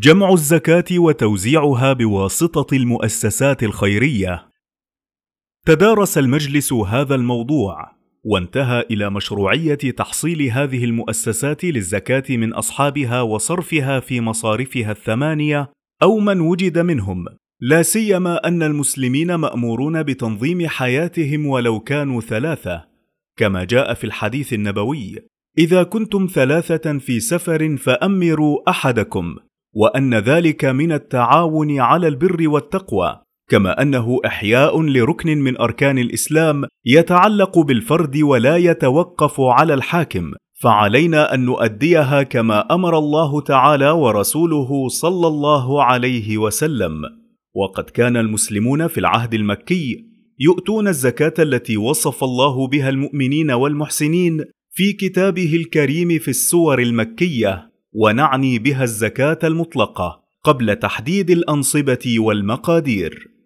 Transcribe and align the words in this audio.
جمع 0.00 0.32
الزكاة 0.32 0.84
وتوزيعها 0.92 1.92
بواسطة 1.92 2.74
المؤسسات 2.76 3.62
الخيرية. 3.62 4.48
تدارس 5.66 6.18
المجلس 6.18 6.72
هذا 6.72 7.14
الموضوع 7.14 7.90
وانتهى 8.24 8.84
إلى 8.90 9.10
مشروعية 9.10 9.74
تحصيل 9.74 10.42
هذه 10.42 10.84
المؤسسات 10.84 11.64
للزكاة 11.64 12.22
من 12.30 12.52
أصحابها 12.52 13.22
وصرفها 13.22 14.00
في 14.00 14.20
مصارفها 14.20 14.90
الثمانية 14.90 15.72
أو 16.02 16.18
من 16.18 16.40
وجد 16.40 16.78
منهم. 16.78 17.24
لا 17.60 17.82
سيما 17.82 18.48
أن 18.48 18.62
المسلمين 18.62 19.34
مأمورون 19.34 20.02
بتنظيم 20.02 20.68
حياتهم 20.68 21.46
ولو 21.46 21.80
كانوا 21.80 22.20
ثلاثة 22.20 22.84
كما 23.36 23.64
جاء 23.64 23.94
في 23.94 24.04
الحديث 24.04 24.52
النبوي 24.52 25.18
إذا 25.58 25.82
كنتم 25.82 26.28
ثلاثة 26.34 26.98
في 26.98 27.20
سفر 27.20 27.76
فأمروا 27.76 28.70
أحدكم 28.70 29.36
وأن 29.72 30.14
ذلك 30.14 30.64
من 30.64 30.92
التعاون 30.92 31.80
على 31.80 32.08
البر 32.08 32.48
والتقوى 32.48 33.20
كما 33.50 33.82
أنه 33.82 34.20
إحياء 34.26 34.82
لركن 34.82 35.38
من 35.38 35.60
أركان 35.60 35.98
الإسلام 35.98 36.64
يتعلق 36.86 37.58
بالفرد 37.58 38.16
ولا 38.16 38.56
يتوقف 38.56 39.40
على 39.40 39.74
الحاكم 39.74 40.32
فعلينا 40.60 41.34
أن 41.34 41.44
نؤديها 41.44 42.22
كما 42.22 42.74
أمر 42.74 42.98
الله 42.98 43.40
تعالى 43.40 43.90
ورسوله 43.90 44.88
صلى 44.88 45.26
الله 45.26 45.84
عليه 45.84 46.38
وسلم. 46.38 46.92
وقد 47.54 47.84
كان 47.84 48.16
المسلمون 48.16 48.86
في 48.86 48.98
العهد 48.98 49.34
المكي 49.34 50.04
يؤتون 50.40 50.88
الزكاة 50.88 51.34
التي 51.38 51.76
وصف 51.76 52.24
الله 52.24 52.66
بها 52.66 52.88
المؤمنين 52.88 53.50
والمحسنين 53.50 54.44
في 54.70 54.92
كتابه 54.92 55.56
الكريم 55.56 56.18
في 56.18 56.28
السور 56.28 56.78
المكية. 56.78 57.67
ونعني 57.92 58.58
بها 58.58 58.84
الزكاة 58.84 59.38
المطلقة 59.44 60.24
قبل 60.44 60.76
تحديد 60.76 61.30
الأنصبة 61.30 62.16
والمقادير. 62.18 63.37